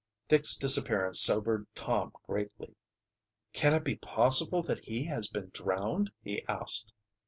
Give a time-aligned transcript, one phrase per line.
[0.27, 2.73] Dick's disappearance sobered Tom greatly.
[3.53, 6.91] "Can it be possible that he has been drowned?" he asked.